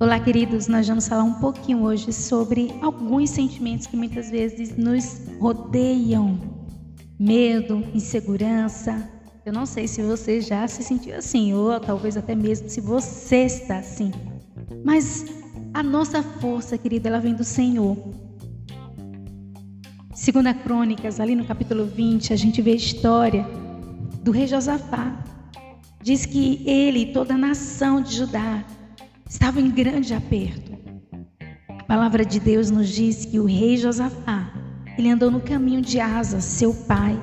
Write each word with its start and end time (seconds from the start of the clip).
Olá, 0.00 0.20
queridos. 0.20 0.68
Nós 0.68 0.86
vamos 0.86 1.08
falar 1.08 1.24
um 1.24 1.34
pouquinho 1.34 1.82
hoje 1.82 2.12
sobre 2.12 2.72
alguns 2.80 3.30
sentimentos 3.30 3.86
que 3.86 3.96
muitas 3.96 4.30
vezes 4.30 4.76
nos 4.76 5.20
rodeiam: 5.40 6.38
medo, 7.18 7.84
insegurança. 7.92 9.10
Eu 9.44 9.52
não 9.52 9.66
sei 9.66 9.88
se 9.88 10.02
você 10.02 10.40
já 10.40 10.68
se 10.68 10.84
sentiu 10.84 11.16
assim, 11.16 11.52
ou 11.52 11.80
talvez 11.80 12.16
até 12.16 12.34
mesmo 12.34 12.68
se 12.68 12.80
você 12.80 13.44
está 13.46 13.78
assim. 13.78 14.12
Mas 14.84 15.24
a 15.74 15.82
nossa 15.82 16.22
força, 16.22 16.78
querida, 16.78 17.08
ela 17.08 17.18
vem 17.18 17.34
do 17.34 17.44
Senhor. 17.44 17.96
Segunda 20.14 20.52
Crônicas, 20.54 21.20
ali 21.20 21.34
no 21.34 21.44
capítulo 21.44 21.86
20, 21.86 22.32
a 22.32 22.36
gente 22.36 22.62
vê 22.62 22.72
a 22.72 22.76
história 22.76 23.46
do 24.22 24.30
rei 24.30 24.46
Josafá. 24.46 25.24
Diz 26.08 26.24
que 26.24 26.62
ele 26.64 27.00
e 27.00 27.12
toda 27.12 27.34
a 27.34 27.36
nação 27.36 28.00
de 28.00 28.16
Judá 28.16 28.64
estavam 29.28 29.62
em 29.62 29.70
grande 29.70 30.14
aperto. 30.14 30.72
A 31.68 31.84
palavra 31.84 32.24
de 32.24 32.40
Deus 32.40 32.70
nos 32.70 32.88
diz 32.88 33.26
que 33.26 33.38
o 33.38 33.44
rei 33.44 33.76
Josafá, 33.76 34.50
ele 34.96 35.10
andou 35.10 35.30
no 35.30 35.38
caminho 35.38 35.82
de 35.82 36.00
Asa, 36.00 36.40
seu 36.40 36.72
pai, 36.72 37.22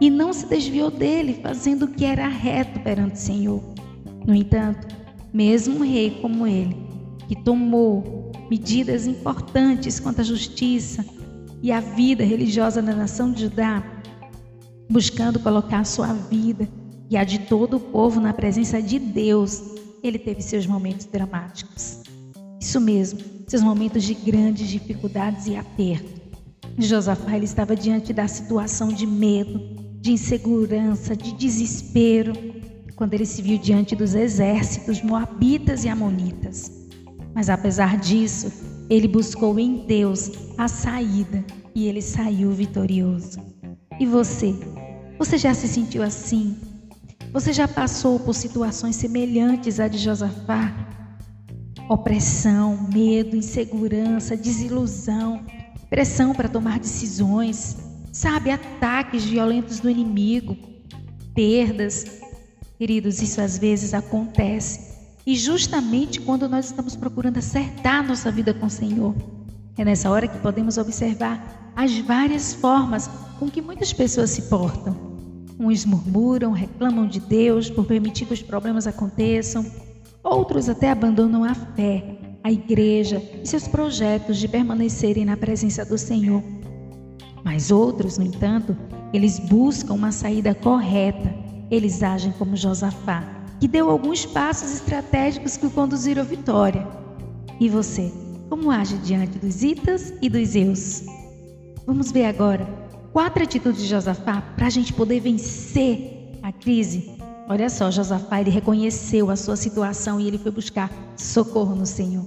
e 0.00 0.08
não 0.08 0.32
se 0.32 0.46
desviou 0.46 0.92
dele, 0.92 1.40
fazendo 1.42 1.86
o 1.86 1.88
que 1.88 2.04
era 2.04 2.28
reto 2.28 2.78
perante 2.84 3.16
o 3.16 3.18
Senhor. 3.18 3.74
No 4.24 4.32
entanto, 4.32 4.86
mesmo 5.34 5.78
um 5.78 5.82
rei 5.82 6.20
como 6.22 6.46
ele, 6.46 6.76
que 7.26 7.34
tomou 7.34 8.30
medidas 8.48 9.08
importantes 9.08 9.98
quanto 9.98 10.20
à 10.20 10.22
justiça 10.22 11.04
e 11.60 11.72
a 11.72 11.80
vida 11.80 12.22
religiosa 12.22 12.80
da 12.80 12.94
nação 12.94 13.32
de 13.32 13.40
Judá, 13.40 13.82
buscando 14.88 15.40
colocar 15.40 15.84
sua 15.84 16.12
vida 16.12 16.68
e 17.10 17.16
a 17.16 17.24
de 17.24 17.40
todo 17.40 17.76
o 17.76 17.80
povo 17.80 18.20
na 18.20 18.32
presença 18.32 18.80
de 18.80 18.98
Deus, 18.98 19.60
ele 20.00 20.18
teve 20.18 20.40
seus 20.40 20.64
momentos 20.64 21.06
dramáticos. 21.06 22.02
Isso 22.60 22.80
mesmo, 22.80 23.18
seus 23.48 23.62
momentos 23.62 24.04
de 24.04 24.14
grandes 24.14 24.68
dificuldades 24.68 25.48
e 25.48 25.56
aperto. 25.56 26.20
Josafá 26.78 27.34
ele 27.34 27.46
estava 27.46 27.74
diante 27.74 28.12
da 28.12 28.28
situação 28.28 28.88
de 28.88 29.06
medo, 29.08 29.60
de 30.00 30.12
insegurança, 30.12 31.16
de 31.16 31.32
desespero, 31.32 32.32
quando 32.94 33.14
ele 33.14 33.26
se 33.26 33.42
viu 33.42 33.58
diante 33.58 33.96
dos 33.96 34.14
exércitos 34.14 35.02
moabitas 35.02 35.84
e 35.84 35.88
amonitas. 35.88 36.70
Mas 37.34 37.50
apesar 37.50 37.98
disso, 37.98 38.52
ele 38.88 39.08
buscou 39.08 39.58
em 39.58 39.84
Deus 39.84 40.30
a 40.56 40.68
saída 40.68 41.44
e 41.74 41.88
ele 41.88 42.02
saiu 42.02 42.52
vitorioso. 42.52 43.40
E 43.98 44.06
você? 44.06 44.54
Você 45.18 45.36
já 45.36 45.52
se 45.52 45.66
sentiu 45.66 46.02
assim? 46.02 46.56
Você 47.32 47.52
já 47.52 47.68
passou 47.68 48.18
por 48.18 48.34
situações 48.34 48.96
semelhantes 48.96 49.78
à 49.78 49.86
de 49.86 49.98
Josafá? 49.98 50.74
Opressão, 51.88 52.88
medo, 52.92 53.36
insegurança, 53.36 54.36
desilusão, 54.36 55.44
pressão 55.88 56.34
para 56.34 56.48
tomar 56.48 56.80
decisões, 56.80 57.76
sabe, 58.12 58.50
ataques 58.50 59.24
violentos 59.24 59.78
do 59.78 59.88
inimigo, 59.88 60.56
perdas. 61.32 62.20
Queridos, 62.76 63.22
isso 63.22 63.40
às 63.40 63.56
vezes 63.58 63.94
acontece. 63.94 64.90
E 65.24 65.36
justamente 65.36 66.20
quando 66.20 66.48
nós 66.48 66.66
estamos 66.66 66.96
procurando 66.96 67.38
acertar 67.38 68.04
nossa 68.04 68.32
vida 68.32 68.52
com 68.52 68.66
o 68.66 68.70
Senhor, 68.70 69.14
é 69.78 69.84
nessa 69.84 70.10
hora 70.10 70.26
que 70.26 70.38
podemos 70.38 70.78
observar 70.78 71.72
as 71.76 71.96
várias 71.98 72.54
formas 72.54 73.08
com 73.38 73.48
que 73.48 73.62
muitas 73.62 73.92
pessoas 73.92 74.30
se 74.30 74.42
portam. 74.42 75.09
Uns 75.62 75.84
murmuram, 75.84 76.52
reclamam 76.52 77.06
de 77.06 77.20
Deus 77.20 77.68
por 77.68 77.84
permitir 77.84 78.24
que 78.24 78.32
os 78.32 78.40
problemas 78.40 78.86
aconteçam. 78.86 79.62
Outros 80.24 80.70
até 80.70 80.90
abandonam 80.90 81.44
a 81.44 81.54
fé, 81.54 82.18
a 82.42 82.50
igreja 82.50 83.22
e 83.42 83.46
seus 83.46 83.68
projetos 83.68 84.38
de 84.38 84.48
permanecerem 84.48 85.26
na 85.26 85.36
presença 85.36 85.84
do 85.84 85.98
Senhor. 85.98 86.42
Mas 87.44 87.70
outros, 87.70 88.16
no 88.16 88.24
entanto, 88.24 88.74
eles 89.12 89.38
buscam 89.38 89.92
uma 89.92 90.12
saída 90.12 90.54
correta. 90.54 91.30
Eles 91.70 92.02
agem 92.02 92.32
como 92.38 92.56
Josafá, 92.56 93.22
que 93.60 93.68
deu 93.68 93.90
alguns 93.90 94.24
passos 94.24 94.72
estratégicos 94.72 95.58
que 95.58 95.66
o 95.66 95.70
conduziram 95.70 96.22
à 96.22 96.24
vitória. 96.24 96.88
E 97.60 97.68
você, 97.68 98.10
como 98.48 98.70
age 98.70 98.96
diante 98.96 99.38
dos 99.38 99.62
Itas 99.62 100.10
e 100.22 100.30
dos 100.30 100.54
Eus? 100.54 101.04
Vamos 101.86 102.10
ver 102.10 102.24
agora 102.24 102.89
Quatro 103.12 103.42
atitudes 103.42 103.82
de 103.82 103.88
Josafá 103.88 104.40
para 104.56 104.68
a 104.68 104.70
gente 104.70 104.92
poder 104.92 105.18
vencer 105.18 106.38
a 106.42 106.52
crise. 106.52 107.10
Olha 107.48 107.68
só, 107.68 107.90
Josafá 107.90 108.40
ele 108.40 108.50
reconheceu 108.50 109.30
a 109.30 109.36
sua 109.36 109.56
situação 109.56 110.20
e 110.20 110.28
ele 110.28 110.38
foi 110.38 110.52
buscar 110.52 110.88
socorro 111.16 111.74
no 111.74 111.84
Senhor. 111.84 112.24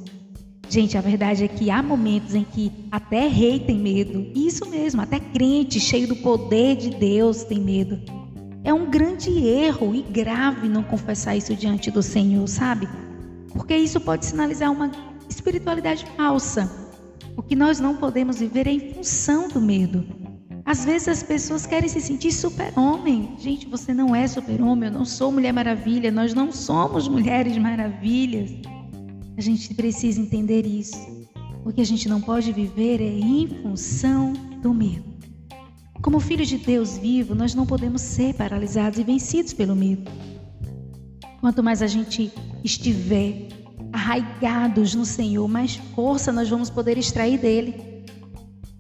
Gente, 0.68 0.98
a 0.98 1.02
verdade 1.02 1.46
é 1.46 1.48
que 1.48 1.72
há 1.72 1.82
momentos 1.82 2.36
em 2.36 2.44
que 2.44 2.70
até 2.92 3.28
rei 3.28 3.60
tem 3.60 3.78
medo. 3.78 4.30
Isso 4.36 4.70
mesmo, 4.70 5.02
até 5.02 5.22
crente 5.22 5.80
cheio 5.80 6.06
do 6.06 6.18
poder 6.18 6.76
de 6.76 6.90
Deus 6.90 7.46
tem 7.46 7.62
medo. 7.62 8.02
É 8.62 8.74
um 8.74 8.90
grande 8.90 9.30
erro 9.30 9.96
e 9.96 10.02
grave 10.02 10.68
não 10.68 10.84
confessar 10.84 11.38
isso 11.38 11.56
diante 11.56 11.92
do 11.92 12.04
Senhor, 12.04 12.46
sabe? 12.48 12.90
Porque 13.54 13.76
isso 13.78 14.02
pode 14.02 14.26
sinalizar 14.26 14.70
uma 14.70 14.92
espiritualidade 15.30 16.06
falsa. 16.18 16.70
O 17.38 17.42
que 17.42 17.56
nós 17.56 17.80
não 17.80 17.96
podemos 17.96 18.40
viver 18.40 18.68
é 18.68 18.72
em 18.72 18.94
função 18.94 19.48
do 19.48 19.62
medo. 19.62 20.23
Às 20.66 20.86
vezes 20.86 21.08
as 21.10 21.24
pessoas 21.24 21.66
querem 21.66 21.90
se 21.90 22.00
sentir 22.00 22.32
super-homem. 22.32 23.36
Gente, 23.38 23.68
você 23.68 23.94
não 23.94 24.16
é 24.16 24.26
super-homem, 24.28 24.90
eu 24.90 24.94
não 24.94 25.06
sou 25.06 25.32
Mulher 25.32 25.52
Maravilha, 25.52 26.10
nós 26.10 26.34
não 26.34 26.52
somos 26.52 27.08
Mulheres 27.08 27.58
Maravilhas. 27.58 28.52
A 29.38 29.42
gente 29.42 29.74
precisa 29.74 30.22
entender 30.22 30.66
isso. 30.66 30.98
O 31.66 31.72
que 31.72 31.82
a 31.82 31.86
gente 31.86 32.08
não 32.08 32.22
pode 32.22 32.52
viver 32.52 33.02
é 33.02 33.08
em 33.08 33.48
função 33.62 34.32
do 34.62 34.74
medo. 34.74 35.04
Como 36.02 36.20
filhos 36.20 36.48
de 36.48 36.58
Deus 36.58 36.98
vivo, 36.98 37.36
nós 37.36 37.54
não 37.54 37.66
podemos 37.66 38.02
ser 38.02 38.34
paralisados 38.34 39.00
e 39.00 39.04
vencidos 39.04 39.54
pelo 39.54 39.76
medo. 39.76 40.10
Quanto 41.42 41.62
mais 41.62 41.82
a 41.82 41.88
gente 41.88 42.32
estiver 42.64 43.48
arraigados 43.92 44.96
no 44.96 45.06
Senhor, 45.06 45.48
mais 45.48 45.76
força 45.94 46.32
nós 46.32 46.50
vamos 46.50 46.70
poder 46.70 46.98
extrair 46.98 47.38
dele. 47.38 47.93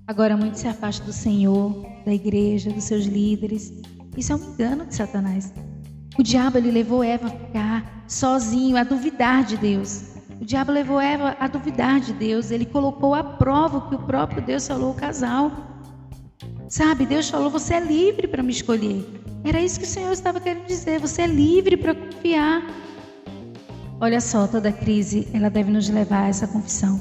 Agora 0.05 0.35
muitos 0.35 0.59
se 0.59 0.67
afastam 0.67 1.05
do 1.05 1.13
Senhor, 1.13 1.85
da 2.05 2.13
igreja, 2.13 2.69
dos 2.69 2.83
seus 2.83 3.05
líderes. 3.05 3.73
Isso 4.17 4.33
é 4.33 4.35
um 4.35 4.43
engano 4.43 4.85
de 4.85 4.95
Satanás. 4.95 5.53
O 6.19 6.23
diabo 6.23 6.57
ele 6.57 6.71
levou 6.71 7.01
Eva 7.01 7.27
a 7.27 7.29
ficar 7.29 8.03
sozinho, 8.05 8.75
a 8.75 8.83
duvidar 8.83 9.45
de 9.45 9.55
Deus. 9.55 10.13
O 10.41 10.45
diabo 10.45 10.73
levou 10.73 10.99
Eva 10.99 11.37
a 11.39 11.47
duvidar 11.47 12.01
de 12.01 12.11
Deus. 12.11 12.51
Ele 12.51 12.65
colocou 12.65 13.15
à 13.15 13.23
prova 13.23 13.77
o 13.77 13.89
que 13.89 13.95
o 13.95 13.99
próprio 13.99 14.41
Deus 14.45 14.67
falou 14.67 14.89
ao 14.89 14.93
casal. 14.93 15.51
Sabe, 16.67 17.05
Deus 17.05 17.29
falou: 17.29 17.49
você 17.49 17.75
é 17.75 17.79
livre 17.79 18.27
para 18.27 18.43
me 18.43 18.51
escolher. 18.51 19.05
Era 19.45 19.61
isso 19.61 19.79
que 19.79 19.85
o 19.85 19.89
Senhor 19.89 20.11
estava 20.11 20.39
querendo 20.41 20.67
dizer. 20.67 20.99
Você 20.99 21.21
é 21.21 21.27
livre 21.27 21.77
para 21.77 21.95
confiar. 21.95 22.61
Olha 24.01 24.19
só, 24.19 24.47
toda 24.47 24.69
crise 24.69 25.29
ela 25.33 25.49
deve 25.49 25.71
nos 25.71 25.89
levar 25.89 26.23
a 26.23 26.27
essa 26.27 26.45
confissão. 26.45 26.99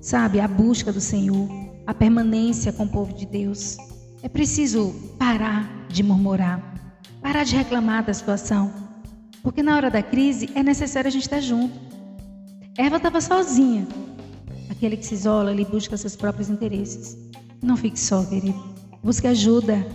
Sabe, 0.00 0.38
a 0.38 0.46
busca 0.46 0.92
do 0.92 1.00
Senhor 1.00 1.67
a 1.88 1.94
permanência 1.94 2.70
com 2.70 2.84
o 2.84 2.88
povo 2.88 3.14
de 3.14 3.24
Deus. 3.24 3.78
É 4.22 4.28
preciso 4.28 4.94
parar 5.18 5.86
de 5.88 6.02
murmurar, 6.02 6.62
parar 7.22 7.44
de 7.44 7.56
reclamar 7.56 8.04
da 8.04 8.12
situação, 8.12 8.70
porque 9.42 9.62
na 9.62 9.74
hora 9.74 9.90
da 9.90 10.02
crise 10.02 10.50
é 10.54 10.62
necessário 10.62 11.08
a 11.08 11.10
gente 11.10 11.22
estar 11.22 11.40
junto. 11.40 11.72
Eva 12.76 12.98
estava 12.98 13.22
sozinha. 13.22 13.88
Aquele 14.68 14.98
que 14.98 15.06
se 15.06 15.14
isola, 15.14 15.50
ele 15.50 15.64
busca 15.64 15.96
seus 15.96 16.14
próprios 16.14 16.50
interesses. 16.50 17.16
Não 17.62 17.74
fique 17.74 17.98
só, 17.98 18.22
querido. 18.22 18.62
Busque 19.02 19.26
ajuda. 19.26 19.86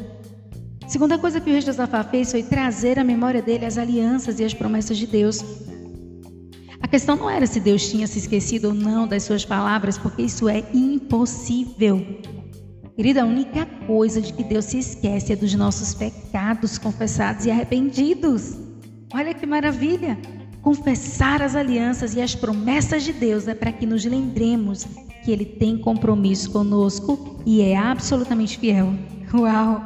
Segunda 0.88 1.20
coisa 1.20 1.40
que 1.40 1.48
o 1.48 1.54
rei 1.54 1.62
Josafá 1.62 2.04
fez 2.04 2.31
foi 2.31 2.42
trazer 2.42 2.98
à 2.98 3.04
memória 3.04 3.42
dele 3.42 3.66
as 3.66 3.78
alianças 3.78 4.39
e 4.39 4.44
as 4.44 4.54
promessas 4.54 4.98
de 4.98 5.06
Deus. 5.06 5.46
Questão 6.94 7.16
não 7.16 7.28
era 7.28 7.48
se 7.48 7.60
Deus 7.60 7.90
tinha 7.90 8.06
se 8.06 8.19
esquecido 8.19 8.66
ou 8.66 8.74
não 8.75 9.07
das 9.07 9.24
suas 9.24 9.44
palavras, 9.44 9.98
porque 9.98 10.22
isso 10.22 10.48
é 10.48 10.63
impossível. 10.72 12.06
Querida, 12.95 13.24
a 13.24 13.25
única 13.25 13.66
coisa 13.88 14.22
de 14.22 14.31
que 14.31 14.44
Deus 14.44 14.66
se 14.66 14.78
esquece 14.78 15.34
é 15.34 15.36
dos 15.36 15.56
nossos 15.56 15.95
pecados 15.95 16.78
confessados 16.78 17.48
e 17.48 17.50
arrependidos. 17.50 18.60
Olha 19.12 19.34
que 19.34 19.44
maravilha! 19.44 20.19
Confessar 20.62 21.42
as 21.42 21.56
alianças 21.56 22.13
e 22.13 22.22
as 22.22 22.36
promessas 22.36 23.01
de 23.01 23.12
Deus 23.12 23.48
é 23.48 23.56
para 23.56 23.72
que 23.72 23.88
nos 23.88 24.06
lembremos 24.06 24.86
que 25.25 25.31
Ele 25.31 25.46
tem 25.46 25.80
compromisso 25.80 26.51
conosco 26.51 27.39
e 27.44 27.63
é 27.63 27.75
absolutamente 27.75 28.60
fiel. 28.60 28.94
Uau! 29.34 29.84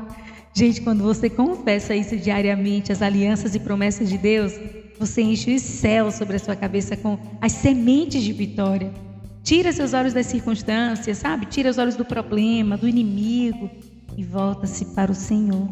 Gente, 0.53 0.81
quando 0.81 1.06
você 1.06 1.30
confessa 1.30 1.95
isso 1.95 2.18
diariamente, 2.18 2.92
as 2.92 3.01
alianças 3.01 3.56
e 3.56 3.60
promessas 3.60 4.10
de 4.10 4.18
Deus, 4.18 4.51
você 4.97 5.21
enche 5.21 5.55
os 5.55 5.61
céus 5.61 6.15
sobre 6.15 6.35
a 6.35 6.39
sua 6.39 6.55
cabeça 6.55 6.97
com 6.97 7.17
as 7.41 7.51
sementes 7.51 8.23
de 8.23 8.33
vitória. 8.33 8.91
Tira 9.44 9.71
seus 9.71 9.94
olhos 9.94 10.13
das 10.13 10.25
circunstâncias, 10.25 11.19
sabe? 11.19 11.45
Tira 11.45 11.69
os 11.69 11.77
olhos 11.77 11.95
do 11.95 12.03
problema, 12.03 12.75
do 12.75 12.88
inimigo 12.88 13.69
e 14.17 14.23
volta-se 14.23 14.85
para 14.94 15.11
o 15.11 15.15
Senhor. 15.15 15.69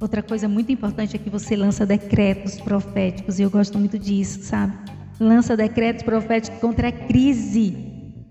Outra 0.00 0.22
coisa 0.22 0.48
muito 0.48 0.70
importante 0.70 1.16
é 1.16 1.18
que 1.18 1.28
você 1.28 1.56
lança 1.56 1.84
decretos 1.84 2.60
proféticos, 2.60 3.38
e 3.38 3.42
eu 3.42 3.50
gosto 3.50 3.78
muito 3.78 3.98
disso, 3.98 4.40
sabe? 4.42 4.72
Lança 5.18 5.56
decretos 5.56 6.02
proféticos 6.02 6.58
contra 6.60 6.88
a 6.88 6.92
crise, 6.92 7.76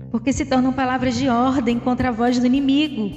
porque 0.10 0.34
se 0.34 0.46
tornam 0.46 0.74
palavras 0.74 1.16
de 1.16 1.30
ordem 1.30 1.78
contra 1.78 2.10
a 2.10 2.12
voz 2.12 2.40
do 2.40 2.46
inimigo, 2.46 3.12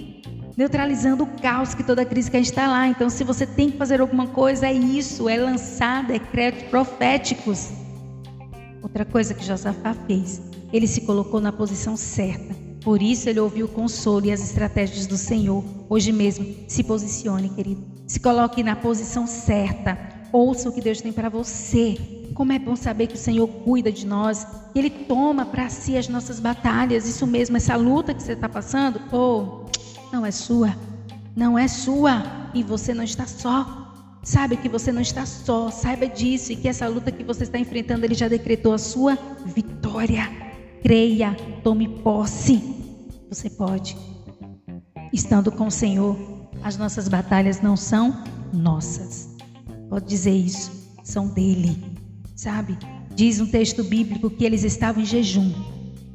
neutralizando 0.56 1.24
o 1.24 1.26
caos 1.40 1.74
que 1.74 1.82
toda 1.82 2.04
crise 2.04 2.30
quer 2.30 2.40
instalar. 2.40 2.88
Então, 2.88 3.08
se 3.08 3.24
você 3.24 3.46
tem 3.46 3.70
que 3.70 3.78
fazer 3.78 4.00
alguma 4.00 4.26
coisa, 4.28 4.66
é 4.66 4.72
isso, 4.72 5.28
é 5.28 5.36
lançar 5.36 6.06
decretos 6.06 6.64
proféticos. 6.64 7.70
Outra 8.82 9.04
coisa 9.04 9.32
que 9.34 9.44
Josafá 9.44 9.94
fez, 10.06 10.42
ele 10.72 10.86
se 10.86 11.02
colocou 11.02 11.40
na 11.40 11.52
posição 11.52 11.96
certa. 11.96 12.54
Por 12.82 13.00
isso 13.00 13.28
ele 13.28 13.38
ouviu 13.38 13.66
o 13.66 13.68
consolo 13.68 14.26
e 14.26 14.32
as 14.32 14.42
estratégias 14.42 15.06
do 15.06 15.16
Senhor. 15.16 15.62
Hoje 15.88 16.10
mesmo, 16.10 16.44
se 16.66 16.82
posicione, 16.82 17.48
querido. 17.50 17.84
Se 18.06 18.18
coloque 18.18 18.62
na 18.62 18.74
posição 18.74 19.26
certa. 19.26 19.96
Ouça 20.32 20.68
o 20.68 20.72
que 20.72 20.80
Deus 20.80 21.00
tem 21.00 21.12
para 21.12 21.28
você. 21.28 21.96
Como 22.34 22.52
é 22.52 22.58
bom 22.58 22.74
saber 22.74 23.06
que 23.06 23.14
o 23.14 23.18
Senhor 23.18 23.46
cuida 23.46 23.92
de 23.92 24.06
nós, 24.06 24.44
que 24.72 24.78
Ele 24.78 24.90
toma 24.90 25.46
para 25.46 25.68
si 25.68 25.96
as 25.96 26.08
nossas 26.08 26.40
batalhas. 26.40 27.06
Isso 27.06 27.26
mesmo, 27.26 27.56
essa 27.56 27.76
luta 27.76 28.12
que 28.12 28.22
você 28.22 28.32
está 28.32 28.48
passando, 28.48 29.00
oh, 29.12 29.61
não 30.12 30.26
é 30.26 30.30
sua, 30.30 30.76
não 31.34 31.58
é 31.58 31.66
sua, 31.66 32.22
e 32.52 32.62
você 32.62 32.92
não 32.92 33.02
está 33.02 33.26
só. 33.26 33.78
Sabe 34.22 34.56
que 34.56 34.68
você 34.68 34.92
não 34.92 35.00
está 35.00 35.26
só, 35.26 35.70
saiba 35.70 36.06
disso 36.06 36.52
e 36.52 36.56
que 36.56 36.68
essa 36.68 36.86
luta 36.86 37.10
que 37.10 37.24
você 37.24 37.42
está 37.42 37.58
enfrentando, 37.58 38.04
Ele 38.04 38.14
já 38.14 38.28
decretou 38.28 38.72
a 38.72 38.78
sua 38.78 39.18
vitória. 39.46 40.30
Creia, 40.82 41.34
tome 41.64 41.88
posse. 41.88 42.62
Você 43.28 43.50
pode. 43.50 43.96
Estando 45.12 45.50
com 45.50 45.66
o 45.66 45.70
Senhor, 45.70 46.16
as 46.62 46.76
nossas 46.76 47.08
batalhas 47.08 47.60
não 47.60 47.76
são 47.76 48.22
nossas. 48.52 49.34
Pode 49.88 50.06
dizer 50.06 50.36
isso, 50.36 50.70
são 51.02 51.26
dele. 51.28 51.76
Sabe? 52.36 52.78
Diz 53.14 53.40
um 53.40 53.46
texto 53.46 53.82
bíblico 53.82 54.30
que 54.30 54.44
eles 54.44 54.62
estavam 54.62 55.02
em 55.02 55.06
jejum, 55.06 55.52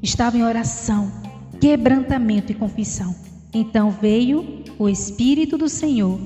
estavam 0.02 0.40
em 0.40 0.44
oração, 0.44 1.12
quebrantamento 1.60 2.52
e 2.52 2.56
confissão. 2.56 3.14
Então 3.60 3.90
veio 3.90 4.64
o 4.78 4.88
Espírito 4.88 5.58
do 5.58 5.68
Senhor 5.68 6.20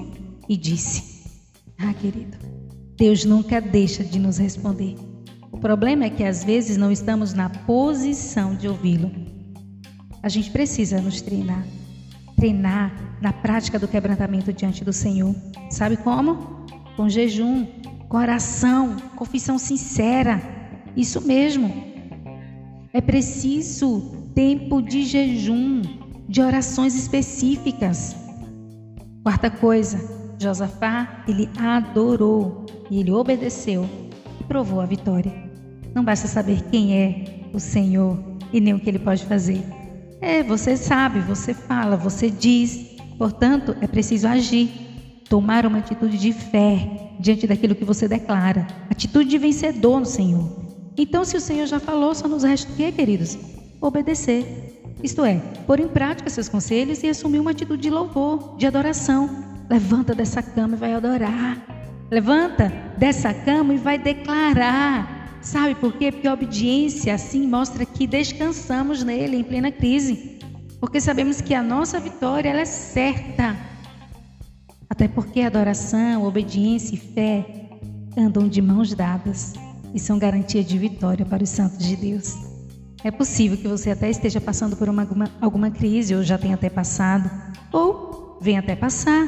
e 0.50 0.58
disse: 0.58 1.32
Ah, 1.78 1.94
querido, 1.94 2.38
Deus 2.98 3.24
nunca 3.24 3.62
deixa 3.62 4.04
de 4.04 4.20
nos 4.20 4.38
responder. 4.38 4.96
O 5.50 5.58
problema 5.58 6.04
é 6.04 6.10
que 6.10 6.26
às 6.26 6.44
vezes 6.44 6.76
não 6.76 6.92
estamos 6.92 7.34
na 7.34 7.48
posição 7.48 8.54
de 8.54 8.68
ouvi-lo. 8.68 9.10
A 10.22 10.28
gente 10.28 10.52
precisa 10.52 11.00
nos 11.00 11.22
treinar 11.22 11.66
treinar 12.36 12.92
na 13.22 13.32
prática 13.32 13.80
do 13.80 13.88
quebrantamento 13.88 14.52
diante 14.52 14.84
do 14.84 14.92
Senhor. 14.92 15.34
Sabe 15.70 15.96
como? 15.96 16.66
Com 16.98 17.08
jejum, 17.08 17.66
com 18.10 18.18
oração, 18.18 18.98
confissão 19.16 19.58
sincera. 19.58 20.42
Isso 20.98 21.22
mesmo. 21.22 21.72
É 22.92 23.00
preciso 23.00 24.28
tempo 24.34 24.82
de 24.82 25.06
jejum, 25.06 25.82
de 26.32 26.42
orações 26.42 26.96
específicas. 26.96 28.16
Quarta 29.22 29.52
coisa, 29.52 30.00
Josafá, 30.40 31.26
ele 31.28 31.50
adorou 31.60 32.66
e 32.90 33.02
ele 33.02 33.12
obedeceu 33.12 33.86
e 34.40 34.44
provou 34.46 34.80
a 34.80 34.86
vitória. 34.86 35.34
Não 35.94 36.06
basta 36.06 36.30
saber 36.30 36.64
quem 36.72 36.96
é 36.96 37.50
o 37.54 37.60
Senhor 37.60 38.18
e 38.54 38.62
nem 38.62 38.74
o 38.74 38.80
que 38.80 38.90
ele 38.90 38.98
pode 38.98 39.26
fazer. 39.26 39.62
É, 40.22 40.42
você 40.42 40.78
sabe, 40.78 41.20
você 41.20 41.54
fala, 41.54 41.98
você 41.98 42.30
diz. 42.30 42.96
Portanto, 43.18 43.76
é 43.82 43.88
preciso 43.88 44.26
agir, 44.26 44.70
tomar 45.28 45.66
uma 45.66 45.80
atitude 45.80 46.18
de 46.18 46.32
fé 46.32 47.14
diante 47.20 47.46
daquilo 47.46 47.76
que 47.76 47.84
você 47.84 48.08
declara, 48.08 48.66
atitude 48.90 49.30
de 49.30 49.38
vencedor 49.38 50.00
no 50.00 50.06
Senhor. 50.06 50.50
Então, 50.98 51.26
se 51.26 51.36
o 51.36 51.42
Senhor 51.42 51.68
já 51.68 51.80
falou, 51.80 52.16
só 52.16 52.26
nos 52.30 52.44
resta 52.44 52.72
o 52.72 52.76
quê, 52.78 52.90
queridos? 52.90 53.38
Obedecer. 53.82 54.71
Isto 55.04 55.26
é, 55.26 55.36
pôr 55.66 55.80
em 55.80 55.88
prática 55.88 56.30
seus 56.30 56.48
conselhos 56.48 57.04
e 57.04 57.10
assumir 57.10 57.40
uma 57.40 57.52
atitude 57.52 57.82
de 57.82 57.90
louvor, 57.90 58.56
de 58.58 58.68
adoração. 58.68 59.30
Levanta 59.70 60.14
dessa 60.14 60.44
cama 60.44 60.76
e 60.76 60.80
vai 60.80 60.94
adorar. 60.94 61.58
Levanta 62.10 62.72
dessa 62.98 63.34
cama 63.34 63.74
e 63.74 63.78
vai 63.78 63.98
declarar 63.98 65.22
Sabe 65.42 65.74
por 65.74 65.94
quê? 65.94 66.12
Porque 66.12 66.28
a 66.28 66.34
obediência 66.34 67.16
assim 67.16 67.48
mostra 67.48 67.84
que 67.84 68.06
descansamos 68.06 69.04
nele 69.04 69.38
em 69.38 69.44
plena 69.44 69.72
crise. 69.72 70.40
Porque 70.80 71.02
sabemos 71.02 71.42
que 71.42 71.56
a 71.56 71.64
nossa 71.64 72.00
vitória 72.00 72.50
ela 72.50 72.62
é 72.62 72.66
certa. 72.66 73.58
Até 74.88 75.08
porque 75.08 75.42
adoração, 75.42 76.24
obediência 76.26 76.94
e 76.94 76.98
fé 76.98 77.70
andam 78.16 78.48
de 78.48 78.62
mãos 78.62 78.94
dadas 78.94 79.54
e 79.96 80.00
são 80.00 80.20
garantia 80.20 80.64
de 80.64 80.78
vitória 80.78 81.26
para 81.26 81.44
os 81.44 81.50
santos 81.50 81.80
de 81.80 81.96
Deus. 81.96 82.51
É 83.04 83.12
possível 83.12 83.58
que 83.58 83.68
você 83.68 83.92
até 83.92 84.10
esteja 84.10 84.40
passando 84.40 84.76
por 84.76 84.88
uma, 84.88 85.02
alguma, 85.02 85.32
alguma 85.42 85.72
crise, 85.72 86.16
ou 86.16 86.24
já 86.24 86.38
tenha 86.38 86.56
até 86.56 86.70
passado, 86.70 87.30
ou 87.72 88.38
venha 88.42 88.60
até 88.60 88.76
passar, 88.76 89.28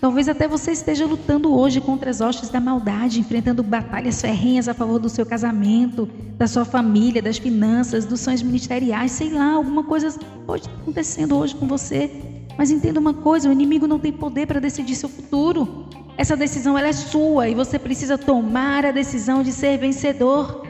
Talvez 0.00 0.30
até 0.30 0.48
você 0.48 0.72
esteja 0.72 1.04
lutando 1.04 1.54
hoje 1.54 1.78
contra 1.78 2.08
as 2.08 2.22
hostes 2.22 2.48
da 2.48 2.58
maldade, 2.58 3.20
enfrentando 3.20 3.62
batalhas 3.62 4.18
ferrenhas 4.18 4.66
a 4.66 4.72
favor 4.72 4.98
do 4.98 5.10
seu 5.10 5.26
casamento, 5.26 6.08
da 6.38 6.46
sua 6.46 6.64
família, 6.64 7.20
das 7.20 7.36
finanças, 7.36 8.06
dos 8.06 8.20
sonhos 8.20 8.42
ministeriais, 8.42 9.12
sei 9.12 9.28
lá, 9.28 9.52
alguma 9.52 9.84
coisa 9.84 10.18
pode 10.46 10.62
estar 10.62 10.74
acontecendo 10.80 11.36
hoje 11.36 11.54
com 11.54 11.68
você. 11.68 12.10
Mas 12.56 12.70
entenda 12.70 12.98
uma 12.98 13.12
coisa, 13.12 13.50
o 13.50 13.52
inimigo 13.52 13.86
não 13.86 13.98
tem 13.98 14.10
poder 14.10 14.46
para 14.46 14.58
decidir 14.58 14.94
seu 14.94 15.08
futuro. 15.08 15.86
Essa 16.16 16.34
decisão 16.34 16.78
ela 16.78 16.88
é 16.88 16.92
sua 16.94 17.48
e 17.48 17.54
você 17.54 17.78
precisa 17.78 18.16
tomar 18.16 18.86
a 18.86 18.92
decisão 18.92 19.42
de 19.42 19.52
ser 19.52 19.76
vencedor. 19.76 20.66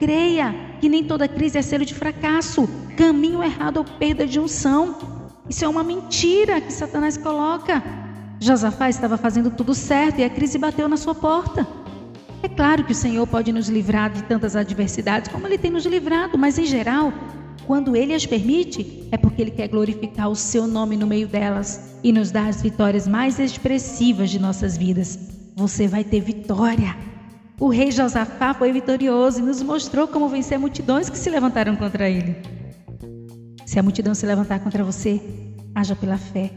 Creia 0.00 0.54
que 0.80 0.88
nem 0.88 1.04
toda 1.04 1.28
crise 1.28 1.58
é 1.58 1.62
selo 1.62 1.84
de 1.84 1.94
fracasso, 1.94 2.66
caminho 2.96 3.42
errado 3.42 3.76
ou 3.76 3.84
perda 3.84 4.26
de 4.26 4.40
unção. 4.40 4.96
Isso 5.46 5.62
é 5.62 5.68
uma 5.68 5.84
mentira 5.84 6.58
que 6.58 6.72
Satanás 6.72 7.18
coloca. 7.18 7.82
Josafá 8.40 8.88
estava 8.88 9.18
fazendo 9.18 9.50
tudo 9.50 9.74
certo 9.74 10.20
e 10.20 10.24
a 10.24 10.30
crise 10.30 10.56
bateu 10.56 10.88
na 10.88 10.96
sua 10.96 11.14
porta. 11.14 11.68
É 12.42 12.48
claro 12.48 12.82
que 12.82 12.92
o 12.92 12.94
Senhor 12.94 13.26
pode 13.26 13.52
nos 13.52 13.68
livrar 13.68 14.10
de 14.10 14.22
tantas 14.22 14.56
adversidades 14.56 15.30
como 15.30 15.46
Ele 15.46 15.58
tem 15.58 15.70
nos 15.70 15.84
livrado, 15.84 16.38
mas 16.38 16.58
em 16.58 16.64
geral, 16.64 17.12
quando 17.66 17.94
Ele 17.94 18.14
as 18.14 18.24
permite, 18.24 19.06
é 19.12 19.18
porque 19.18 19.42
Ele 19.42 19.50
quer 19.50 19.68
glorificar 19.68 20.30
o 20.30 20.34
Seu 20.34 20.66
nome 20.66 20.96
no 20.96 21.06
meio 21.06 21.28
delas 21.28 21.98
e 22.02 22.10
nos 22.10 22.30
dar 22.30 22.48
as 22.48 22.62
vitórias 22.62 23.06
mais 23.06 23.38
expressivas 23.38 24.30
de 24.30 24.38
nossas 24.38 24.78
vidas. 24.78 25.18
Você 25.54 25.86
vai 25.86 26.04
ter 26.04 26.22
vitória. 26.22 27.09
O 27.60 27.68
rei 27.68 27.92
Josafá 27.92 28.52
foi 28.54 28.72
vitorioso 28.72 29.38
e 29.38 29.42
nos 29.42 29.62
mostrou 29.62 30.08
como 30.08 30.28
vencer 30.28 30.58
multidões 30.58 31.08
que 31.08 31.18
se 31.18 31.30
levantaram 31.30 31.76
contra 31.76 32.08
ele. 32.08 32.34
Se 33.64 33.78
a 33.78 33.82
multidão 33.82 34.14
se 34.14 34.26
levantar 34.26 34.58
contra 34.60 34.82
você, 34.82 35.20
haja 35.74 35.94
pela 35.94 36.18
fé 36.18 36.50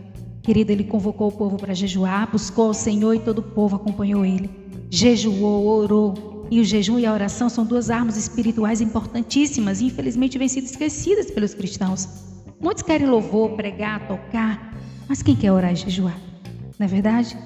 Querido, 0.43 0.73
ele 0.73 0.83
convocou 0.83 1.29
o 1.29 1.31
povo 1.31 1.55
para 1.55 1.73
jejuar, 1.73 2.29
buscou 2.29 2.69
o 2.69 2.73
Senhor 2.73 3.13
e 3.13 3.19
todo 3.19 3.39
o 3.39 3.43
povo 3.43 3.77
acompanhou 3.77 4.25
ele. 4.25 4.49
Jejuou, 4.89 5.65
orou. 5.65 6.45
E 6.51 6.59
o 6.59 6.65
jejum 6.65 6.99
e 6.99 7.05
a 7.05 7.13
oração 7.13 7.47
são 7.47 7.65
duas 7.65 7.89
armas 7.89 8.17
espirituais 8.17 8.81
importantíssimas 8.81 9.79
e 9.79 9.85
infelizmente 9.85 10.37
vêm 10.37 10.49
sido 10.49 10.65
esquecidas 10.65 11.31
pelos 11.31 11.53
cristãos. 11.53 12.09
Muitos 12.59 12.83
querem 12.83 13.07
louvor, 13.07 13.51
pregar, 13.51 14.05
tocar, 14.05 14.77
mas 15.07 15.23
quem 15.23 15.33
quer 15.33 15.53
orar 15.53 15.71
e 15.71 15.77
jejuar? 15.77 16.19
Não 16.77 16.85
é 16.85 16.89
verdade? 16.89 17.37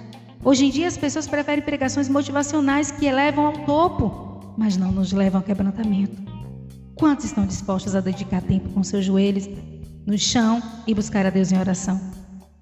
Hoje 0.43 0.65
em 0.65 0.69
dia 0.69 0.87
as 0.87 0.97
pessoas 0.97 1.27
preferem 1.27 1.63
pregações 1.63 2.07
motivacionais 2.07 2.91
que 2.91 3.05
elevam 3.05 3.47
ao 3.47 3.53
topo, 3.65 4.53
mas 4.57 4.77
não 4.77 4.91
nos 4.91 5.11
levam 5.11 5.39
ao 5.41 5.45
quebrantamento. 5.45 6.21
Quantos 6.95 7.25
estão 7.25 7.45
dispostos 7.45 7.95
a 7.95 8.01
dedicar 8.01 8.41
tempo 8.41 8.69
com 8.69 8.83
seus 8.83 9.05
joelhos 9.05 9.49
no 10.05 10.17
chão 10.17 10.61
e 10.87 10.93
buscar 10.93 11.25
a 11.25 11.29
Deus 11.29 11.51
em 11.51 11.59
oração? 11.59 11.99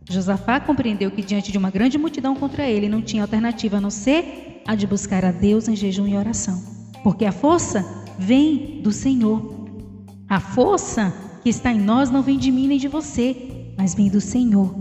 Josafá 0.10 0.60
compreendeu 0.60 1.10
que 1.10 1.22
diante 1.22 1.52
de 1.52 1.58
uma 1.58 1.70
grande 1.70 1.98
multidão 1.98 2.36
contra 2.36 2.68
ele 2.68 2.90
não 2.90 3.02
tinha 3.02 3.24
alternativa 3.24 3.78
a 3.78 3.82
não 3.82 3.90
ser 3.90 4.62
a 4.68 4.76
de 4.76 4.86
buscar 4.86 5.24
a 5.26 5.32
Deus 5.32 5.68
em 5.68 5.76
jejum 5.76 6.08
e 6.08 6.16
oração, 6.16 6.62
porque 7.04 7.26
a 7.26 7.32
força 7.32 7.86
vem 8.18 8.82
do 8.82 8.92
Senhor. 8.92 9.68
A 10.28 10.40
força 10.40 11.14
que 11.44 11.50
está 11.50 11.72
em 11.72 11.80
nós 11.80 12.10
não 12.10 12.22
vem 12.22 12.38
de 12.38 12.52
mim 12.52 12.68
nem 12.68 12.78
de 12.78 12.88
você, 12.88 13.74
mas 13.78 13.94
vem 13.94 14.10
do 14.10 14.22
Senhor. 14.22 14.74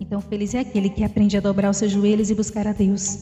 Então, 0.00 0.20
feliz 0.20 0.54
é 0.54 0.60
aquele 0.60 0.90
que 0.90 1.04
aprende 1.04 1.36
a 1.36 1.40
dobrar 1.40 1.70
os 1.70 1.76
seus 1.76 1.92
joelhos 1.92 2.30
e 2.30 2.34
buscar 2.34 2.66
a 2.66 2.72
Deus. 2.72 3.18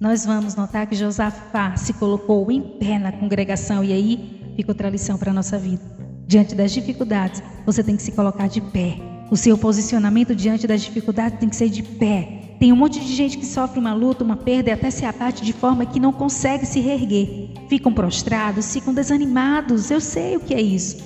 Nós 0.00 0.26
vamos 0.26 0.54
notar 0.54 0.86
que 0.86 0.94
Josafá 0.94 1.76
se 1.76 1.92
colocou 1.94 2.50
em 2.50 2.60
pé 2.78 2.98
na 2.98 3.12
congregação 3.12 3.82
e 3.82 3.92
aí 3.92 4.52
fica 4.56 4.70
outra 4.70 4.90
lição 4.90 5.16
para 5.16 5.30
a 5.30 5.34
nossa 5.34 5.58
vida. 5.58 5.82
Diante 6.26 6.54
das 6.54 6.72
dificuldades, 6.72 7.42
você 7.64 7.82
tem 7.82 7.96
que 7.96 8.02
se 8.02 8.12
colocar 8.12 8.48
de 8.48 8.60
pé 8.60 9.16
o 9.28 9.36
seu 9.36 9.58
posicionamento 9.58 10.36
diante 10.36 10.66
das 10.66 10.82
dificuldades 10.82 11.40
tem 11.40 11.48
que 11.48 11.56
ser 11.56 11.68
de 11.68 11.82
pé. 11.82 12.56
Tem 12.60 12.72
um 12.72 12.76
monte 12.76 13.00
de 13.00 13.12
gente 13.12 13.36
que 13.36 13.44
sofre 13.44 13.78
uma 13.78 13.92
luta, 13.92 14.22
uma 14.22 14.36
perda 14.36 14.70
e 14.70 14.72
até 14.72 14.88
se 14.88 15.04
abate 15.04 15.44
de 15.44 15.52
forma 15.52 15.84
que 15.84 15.98
não 15.98 16.12
consegue 16.12 16.64
se 16.64 16.80
reerguer. 16.80 17.50
Ficam 17.68 17.92
prostrados, 17.92 18.72
ficam 18.72 18.94
desanimados. 18.94 19.90
Eu 19.90 20.00
sei 20.00 20.36
o 20.36 20.40
que 20.40 20.54
é 20.54 20.60
isso. 20.60 20.96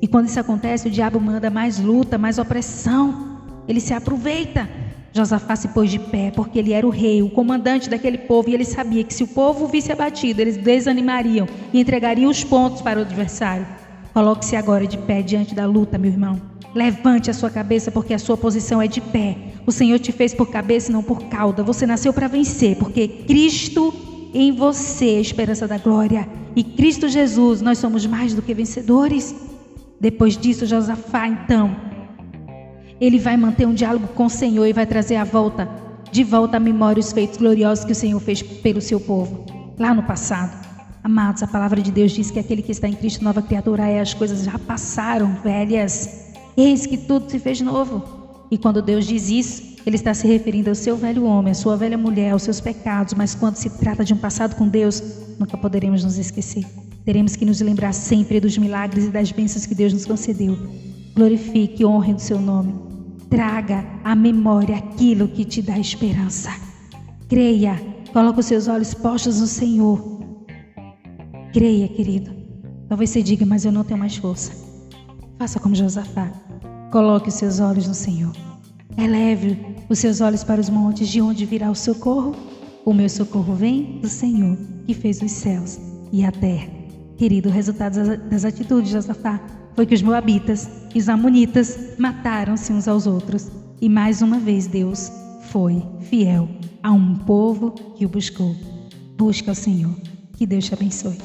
E 0.00 0.08
quando 0.08 0.26
isso 0.26 0.40
acontece, 0.40 0.88
o 0.88 0.90
diabo 0.90 1.20
manda 1.20 1.50
mais 1.50 1.78
luta, 1.78 2.16
mais 2.16 2.38
opressão. 2.38 3.35
Ele 3.68 3.80
se 3.80 3.92
aproveita. 3.92 4.68
Josafá 5.12 5.56
se 5.56 5.68
pôs 5.68 5.90
de 5.90 5.98
pé, 5.98 6.30
porque 6.30 6.58
ele 6.58 6.74
era 6.74 6.86
o 6.86 6.90
rei, 6.90 7.22
o 7.22 7.30
comandante 7.30 7.88
daquele 7.88 8.18
povo, 8.18 8.50
e 8.50 8.54
ele 8.54 8.66
sabia 8.66 9.02
que 9.02 9.14
se 9.14 9.24
o 9.24 9.28
povo 9.28 9.66
visse 9.66 9.90
abatido, 9.90 10.42
eles 10.42 10.58
desanimariam 10.58 11.48
e 11.72 11.80
entregariam 11.80 12.30
os 12.30 12.44
pontos 12.44 12.82
para 12.82 12.98
o 12.98 13.02
adversário. 13.02 13.66
Coloque-se 14.12 14.56
agora 14.56 14.86
de 14.86 14.98
pé 14.98 15.22
diante 15.22 15.54
da 15.54 15.66
luta, 15.66 15.96
meu 15.96 16.10
irmão. 16.10 16.40
Levante 16.74 17.30
a 17.30 17.34
sua 17.34 17.48
cabeça, 17.48 17.90
porque 17.90 18.12
a 18.12 18.18
sua 18.18 18.36
posição 18.36 18.82
é 18.82 18.86
de 18.86 19.00
pé. 19.00 19.36
O 19.66 19.72
Senhor 19.72 19.98
te 19.98 20.12
fez 20.12 20.34
por 20.34 20.50
cabeça 20.50 20.90
e 20.90 20.92
não 20.92 21.02
por 21.02 21.24
cauda. 21.24 21.62
Você 21.62 21.86
nasceu 21.86 22.12
para 22.12 22.28
vencer, 22.28 22.76
porque 22.76 23.08
Cristo 23.08 23.94
em 24.34 24.52
você 24.52 25.14
é 25.14 25.18
a 25.18 25.20
esperança 25.20 25.66
da 25.66 25.78
glória. 25.78 26.28
E 26.54 26.62
Cristo 26.62 27.08
Jesus, 27.08 27.62
nós 27.62 27.78
somos 27.78 28.04
mais 28.06 28.34
do 28.34 28.42
que 28.42 28.52
vencedores. 28.52 29.34
Depois 29.98 30.36
disso, 30.36 30.66
Josafá, 30.66 31.26
então, 31.26 31.74
ele 33.00 33.18
vai 33.18 33.36
manter 33.36 33.66
um 33.66 33.74
diálogo 33.74 34.08
com 34.08 34.26
o 34.26 34.30
Senhor 34.30 34.66
e 34.66 34.72
vai 34.72 34.86
trazer 34.86 35.16
a 35.16 35.24
volta, 35.24 35.68
de 36.10 36.24
volta 36.24 36.56
à 36.56 36.60
memória 36.60 37.00
os 37.00 37.12
feitos 37.12 37.36
gloriosos 37.36 37.84
que 37.84 37.92
o 37.92 37.94
Senhor 37.94 38.20
fez 38.20 38.42
pelo 38.42 38.80
seu 38.80 38.98
povo, 38.98 39.44
lá 39.78 39.94
no 39.94 40.02
passado. 40.02 40.66
Amados, 41.04 41.42
a 41.42 41.46
palavra 41.46 41.80
de 41.80 41.92
Deus 41.92 42.12
diz 42.12 42.30
que 42.30 42.38
aquele 42.38 42.62
que 42.62 42.72
está 42.72 42.88
em 42.88 42.94
Cristo, 42.94 43.22
nova 43.22 43.40
criatura 43.40 43.86
é, 43.86 44.00
as 44.00 44.12
coisas 44.12 44.44
já 44.44 44.58
passaram, 44.58 45.36
velhas. 45.44 46.32
Eis 46.56 46.86
que 46.86 46.96
tudo 46.96 47.30
se 47.30 47.38
fez 47.38 47.60
novo. 47.60 48.02
E 48.50 48.58
quando 48.58 48.82
Deus 48.82 49.06
diz 49.06 49.28
isso, 49.28 49.76
Ele 49.86 49.96
está 49.96 50.14
se 50.14 50.26
referindo 50.26 50.68
ao 50.68 50.74
seu 50.74 50.96
velho 50.96 51.24
homem, 51.24 51.52
à 51.52 51.54
sua 51.54 51.76
velha 51.76 51.98
mulher, 51.98 52.32
aos 52.32 52.42
seus 52.42 52.60
pecados, 52.60 53.14
mas 53.14 53.34
quando 53.34 53.56
se 53.56 53.70
trata 53.78 54.04
de 54.04 54.14
um 54.14 54.16
passado 54.16 54.56
com 54.56 54.66
Deus, 54.66 55.02
nunca 55.38 55.56
poderemos 55.56 56.02
nos 56.02 56.18
esquecer. 56.18 56.64
Teremos 57.04 57.36
que 57.36 57.44
nos 57.44 57.60
lembrar 57.60 57.92
sempre 57.92 58.40
dos 58.40 58.58
milagres 58.58 59.04
e 59.04 59.10
das 59.10 59.30
bênçãos 59.30 59.64
que 59.64 59.74
Deus 59.76 59.92
nos 59.92 60.06
concedeu. 60.06 60.58
Glorifique 61.14 61.82
e 61.82 61.86
honre 61.86 62.14
o 62.14 62.18
seu 62.18 62.40
nome. 62.40 62.85
Traga 63.30 63.84
à 64.04 64.14
memória 64.14 64.76
aquilo 64.76 65.28
que 65.28 65.44
te 65.44 65.60
dá 65.60 65.78
esperança. 65.78 66.50
Creia, 67.28 67.74
coloque 68.12 68.40
os 68.40 68.46
seus 68.46 68.68
olhos 68.68 68.94
postos 68.94 69.40
no 69.40 69.46
Senhor. 69.46 70.20
Creia, 71.52 71.88
querido. 71.88 72.30
Talvez 72.88 73.10
você 73.10 73.22
diga, 73.22 73.44
mas 73.44 73.64
eu 73.64 73.72
não 73.72 73.82
tenho 73.82 73.98
mais 73.98 74.16
força. 74.16 74.52
Faça 75.38 75.58
como 75.58 75.74
Josafá. 75.74 76.30
Coloque 76.92 77.28
os 77.28 77.34
seus 77.34 77.58
olhos 77.58 77.88
no 77.88 77.94
Senhor. 77.94 78.32
Eleve 78.96 79.58
os 79.88 79.98
seus 79.98 80.20
olhos 80.20 80.44
para 80.44 80.60
os 80.60 80.70
montes, 80.70 81.08
de 81.08 81.20
onde 81.20 81.44
virá 81.44 81.70
o 81.70 81.74
socorro? 81.74 82.34
O 82.84 82.94
meu 82.94 83.08
socorro 83.08 83.54
vem 83.54 83.98
do 84.00 84.08
Senhor, 84.08 84.56
que 84.86 84.94
fez 84.94 85.20
os 85.20 85.32
céus 85.32 85.78
e 86.12 86.24
a 86.24 86.30
terra. 86.30 86.68
Querido, 87.16 87.48
o 87.48 87.52
resultado 87.52 88.16
das 88.28 88.44
atitudes 88.44 88.88
de 88.88 88.94
Josafá 88.94 89.40
foi 89.76 89.84
que 89.84 89.94
os 89.94 90.00
moabitas 90.00 90.70
e 90.94 90.98
os 90.98 91.06
amonitas 91.06 91.98
mataram-se 91.98 92.72
uns 92.72 92.88
aos 92.88 93.06
outros. 93.06 93.50
E 93.78 93.90
mais 93.90 94.22
uma 94.22 94.38
vez 94.38 94.66
Deus 94.66 95.10
foi 95.50 95.82
fiel 96.00 96.48
a 96.82 96.90
um 96.90 97.18
povo 97.18 97.72
que 97.94 98.06
o 98.06 98.08
buscou. 98.08 98.56
Busca 99.18 99.52
o 99.52 99.54
Senhor. 99.54 99.94
Que 100.34 100.46
Deus 100.46 100.64
te 100.64 100.72
abençoe. 100.72 101.18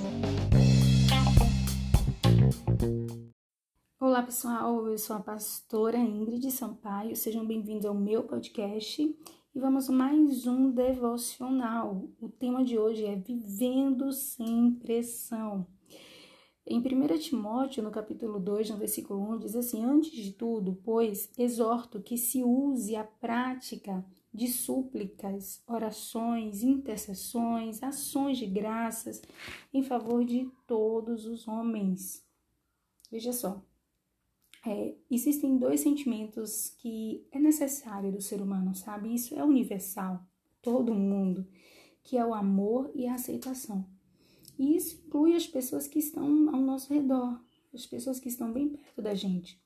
Olá 3.97 4.21
pessoal, 4.21 4.85
eu 4.85 4.97
sou 4.97 5.15
a 5.15 5.19
pastora 5.19 5.97
Ingrid 5.97 6.51
Sampaio, 6.51 7.15
sejam 7.15 7.45
bem-vindos 7.45 7.85
ao 7.85 7.95
meu 7.95 8.23
podcast 8.23 9.01
e 9.01 9.59
vamos 9.59 9.87
mais 9.87 10.45
um 10.45 10.71
devocional. 10.71 12.09
O 12.19 12.27
tema 12.27 12.65
de 12.65 12.77
hoje 12.77 13.05
é 13.05 13.15
Vivendo 13.15 14.11
sem 14.11 14.73
Pressão. 14.73 15.65
Em 16.65 16.79
1 16.79 17.17
Timóteo, 17.17 17.81
no 17.81 17.89
capítulo 17.89 18.39
2, 18.39 18.69
no 18.69 18.77
versículo 18.77 19.19
1, 19.33 19.39
diz 19.39 19.55
assim: 19.55 19.83
Antes 19.83 20.11
de 20.11 20.31
tudo, 20.31 20.79
pois, 20.83 21.29
exorto 21.37 22.01
que 22.01 22.17
se 22.17 22.43
use 22.43 22.95
a 22.95 23.03
prática 23.03 24.05
de 24.33 24.47
súplicas, 24.47 25.61
orações, 25.67 26.63
intercessões, 26.63 27.81
ações 27.83 28.37
de 28.37 28.45
graças 28.45 29.21
em 29.73 29.83
favor 29.83 30.23
de 30.23 30.49
todos 30.67 31.25
os 31.25 31.47
homens. 31.47 32.23
Veja 33.11 33.33
só, 33.33 33.61
é, 34.65 34.95
existem 35.09 35.57
dois 35.57 35.81
sentimentos 35.81 36.69
que 36.77 37.25
é 37.31 37.39
necessário 37.39 38.11
do 38.11 38.21
ser 38.21 38.39
humano, 38.39 38.75
sabe? 38.75 39.13
Isso 39.13 39.35
é 39.35 39.43
universal, 39.43 40.23
todo 40.61 40.93
mundo, 40.93 41.45
que 42.03 42.17
é 42.17 42.25
o 42.25 42.33
amor 42.33 42.91
e 42.93 43.07
a 43.07 43.15
aceitação. 43.15 43.85
E 44.57 44.75
isso 44.75 45.01
inclui 45.05 45.35
as 45.35 45.47
pessoas 45.47 45.87
que 45.87 45.99
estão 45.99 46.53
ao 46.53 46.61
nosso 46.61 46.93
redor, 46.93 47.39
as 47.73 47.85
pessoas 47.85 48.19
que 48.19 48.29
estão 48.29 48.51
bem 48.51 48.69
perto 48.69 49.01
da 49.01 49.13
gente. 49.13 49.61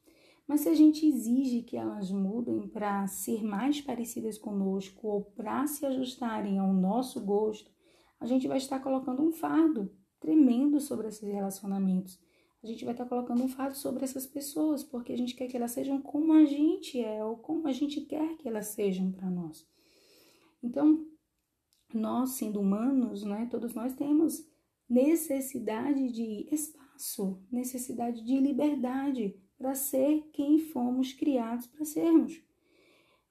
Mas 0.48 0.62
se 0.62 0.70
a 0.70 0.76
gente 0.76 1.06
exige 1.06 1.64
que 1.64 1.76
elas 1.76 2.12
mudem 2.12 2.68
para 2.68 3.08
ser 3.08 3.44
mais 3.44 3.82
parecidas 3.82 4.38
conosco 4.38 5.08
ou 5.08 5.24
para 5.24 5.66
se 5.66 5.86
ajustarem 5.86 6.60
ao 6.60 6.72
nosso 6.72 7.20
gosto, 7.20 7.72
a 8.20 8.26
gente 8.26 8.48
vai 8.48 8.58
estar 8.58 8.80
colocando 8.80 9.24
um 9.24 9.32
fardo 9.32 9.92
tremendo 10.20 10.80
sobre 10.80 11.08
esses 11.08 11.28
relacionamentos. 11.28 12.20
A 12.64 12.68
gente 12.68 12.84
vai 12.84 12.94
estar 12.94 13.06
colocando 13.06 13.44
um 13.44 13.48
fardo 13.48 13.78
sobre 13.78 14.04
essas 14.04 14.26
pessoas, 14.26 14.84
porque 14.84 15.14
a 15.14 15.18
gente 15.18 15.36
quer 15.36 15.48
que 15.48 15.58
elas 15.58 15.72
sejam 15.72 16.02
como 16.02 16.34
a 16.34 16.46
gente 16.46 17.00
é 17.00 17.24
ou 17.24 17.38
como 17.38 17.68
a 17.68 17.72
gente 17.72 18.02
quer 18.02 18.38
que 18.38 18.48
elas 18.48 18.68
sejam 18.68 19.12
para 19.12 19.30
nós. 19.30 19.68
Então, 20.64 21.06
nós, 21.94 22.32
sendo 22.32 22.60
humanos, 22.60 23.24
né, 23.24 23.48
todos 23.52 23.74
nós 23.74 23.94
temos 23.94 24.48
necessidade 24.90 26.12
de 26.12 26.48
espaço, 26.52 27.40
necessidade 27.52 28.24
de 28.24 28.40
liberdade 28.40 29.36
para 29.58 29.76
ser 29.76 30.30
quem 30.34 30.60
fomos 30.60 31.14
criados 31.14 31.68
para 31.68 31.86
sermos. 31.86 32.42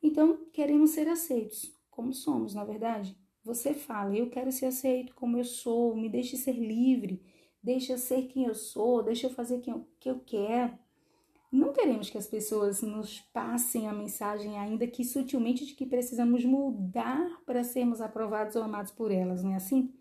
Então, 0.03 0.47
queremos 0.53 0.91
ser 0.91 1.09
aceitos, 1.09 1.73
como 1.91 2.13
somos, 2.13 2.55
na 2.55 2.65
verdade. 2.65 3.17
Você 3.43 3.75
fala, 3.75 4.17
eu 4.17 4.31
quero 4.31 4.51
ser 4.51 4.67
aceito 4.67 5.15
como 5.15 5.37
eu 5.37 5.45
sou, 5.45 5.95
me 5.95 6.09
deixe 6.09 6.37
ser 6.37 6.53
livre, 6.53 7.23
deixe 7.63 7.93
eu 7.93 7.99
ser 7.99 8.27
quem 8.27 8.45
eu 8.45 8.55
sou, 8.55 9.03
deixe 9.03 9.27
eu 9.27 9.31
fazer 9.31 9.57
o 9.57 9.61
que 9.61 9.71
eu, 9.71 9.89
que 10.01 10.11
eu 10.11 10.21
quero. 10.21 10.79
Não 11.53 11.73
queremos 11.73 12.11
que 12.11 12.19
as 12.19 12.27
pessoas 12.27 12.83
nos 12.83 13.21
passem 13.33 13.87
a 13.87 13.93
mensagem, 13.93 14.59
ainda 14.59 14.87
que 14.87 15.05
sutilmente, 15.05 15.65
de 15.65 15.75
que 15.75 15.87
precisamos 15.87 16.45
mudar 16.45 17.43
para 17.47 17.63
sermos 17.63 18.01
aprovados 18.01 18.57
ou 18.57 18.63
amados 18.63 18.91
por 18.91 19.13
elas, 19.13 19.45
não 19.45 19.53
é 19.53 19.57
assim? 19.57 19.95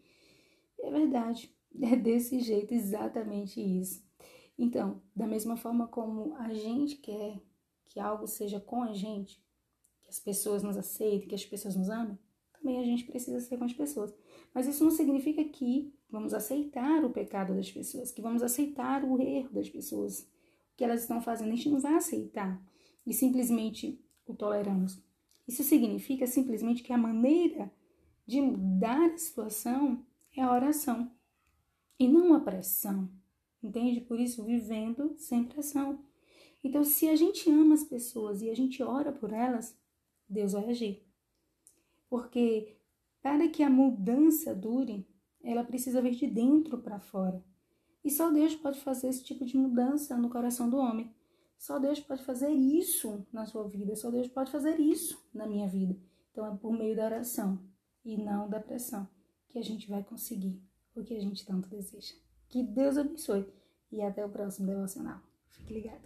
É 0.83 0.91
verdade, 0.91 1.55
é 1.81 1.95
desse 1.95 2.39
jeito, 2.41 2.73
exatamente 2.73 3.59
isso. 3.59 4.03
Então, 4.57 5.01
da 5.15 5.25
mesma 5.25 5.57
forma 5.57 5.87
como 5.87 6.35
a 6.35 6.53
gente 6.53 6.97
quer 6.97 7.41
que 7.87 7.99
algo 7.99 8.27
seja 8.27 8.59
com 8.59 8.83
a 8.83 8.93
gente, 8.93 9.41
que 10.03 10.09
as 10.09 10.19
pessoas 10.19 10.61
nos 10.61 10.77
aceitem, 10.77 11.27
que 11.27 11.35
as 11.35 11.45
pessoas 11.45 11.75
nos 11.75 11.89
amem, 11.89 12.17
também 12.51 12.79
a 12.79 12.83
gente 12.83 13.05
precisa 13.05 13.39
ser 13.39 13.57
com 13.57 13.65
as 13.65 13.73
pessoas. 13.73 14.13
Mas 14.53 14.67
isso 14.67 14.83
não 14.83 14.91
significa 14.91 15.43
que 15.43 15.93
vamos 16.09 16.33
aceitar 16.33 17.03
o 17.03 17.09
pecado 17.09 17.55
das 17.55 17.71
pessoas, 17.71 18.11
que 18.11 18.21
vamos 18.21 18.43
aceitar 18.43 19.03
o 19.03 19.21
erro 19.21 19.49
das 19.51 19.69
pessoas, 19.69 20.21
o 20.21 20.75
que 20.77 20.83
elas 20.83 21.01
estão 21.01 21.21
fazendo, 21.21 21.51
a 21.51 21.55
gente 21.55 21.69
não 21.69 21.79
vai 21.79 21.95
aceitar 21.95 22.61
e 23.05 23.13
simplesmente 23.13 23.99
o 24.25 24.33
toleramos. 24.33 25.01
Isso 25.47 25.63
significa 25.63 26.25
simplesmente 26.25 26.83
que 26.83 26.93
a 26.93 26.97
maneira 26.97 27.71
de 28.25 28.41
mudar 28.41 29.11
a 29.11 29.17
situação 29.17 30.05
é 30.35 30.41
a 30.41 30.51
oração 30.51 31.11
e 31.99 32.07
não 32.07 32.33
a 32.33 32.39
pressão, 32.39 33.09
entende? 33.61 34.01
Por 34.01 34.19
isso, 34.19 34.43
vivendo 34.43 35.15
sem 35.17 35.43
pressão. 35.43 35.99
Então, 36.63 36.83
se 36.83 37.07
a 37.07 37.15
gente 37.15 37.49
ama 37.51 37.75
as 37.75 37.83
pessoas 37.83 38.41
e 38.41 38.49
a 38.49 38.55
gente 38.55 38.81
ora 38.81 39.11
por 39.11 39.31
elas, 39.31 39.77
Deus 40.27 40.53
vai 40.53 40.69
agir. 40.69 41.05
Porque 42.09 42.77
para 43.21 43.47
que 43.47 43.63
a 43.63 43.69
mudança 43.69 44.53
dure, 44.55 45.07
ela 45.43 45.63
precisa 45.63 46.01
vir 46.01 46.15
de 46.15 46.27
dentro 46.27 46.77
para 46.77 46.99
fora. 46.99 47.43
E 48.03 48.09
só 48.09 48.31
Deus 48.31 48.55
pode 48.55 48.79
fazer 48.81 49.09
esse 49.09 49.23
tipo 49.23 49.45
de 49.45 49.57
mudança 49.57 50.17
no 50.17 50.29
coração 50.29 50.69
do 50.69 50.77
homem. 50.77 51.13
Só 51.57 51.79
Deus 51.79 51.99
pode 51.99 52.23
fazer 52.23 52.49
isso 52.49 53.25
na 53.31 53.45
sua 53.45 53.67
vida. 53.67 53.95
Só 53.95 54.11
Deus 54.11 54.27
pode 54.27 54.51
fazer 54.51 54.79
isso 54.79 55.25
na 55.33 55.47
minha 55.47 55.67
vida. 55.67 55.97
Então 56.31 56.45
é 56.45 56.57
por 56.57 56.73
meio 56.73 56.95
da 56.95 57.05
oração 57.05 57.59
e 58.03 58.17
não 58.17 58.49
da 58.49 58.59
pressão 58.59 59.07
que 59.53 59.59
a 59.59 59.63
gente 59.63 59.87
vai 59.87 60.03
conseguir 60.03 60.59
o 60.95 61.03
que 61.03 61.15
a 61.15 61.19
gente 61.19 61.45
tanto 61.45 61.69
deseja. 61.69 62.15
Que 62.49 62.63
Deus 62.63 62.97
abençoe 62.97 63.45
e 63.91 64.01
até 64.01 64.25
o 64.25 64.29
próximo 64.29 64.65
devocional. 64.65 65.21
Fique 65.51 65.73
ligado. 65.75 66.01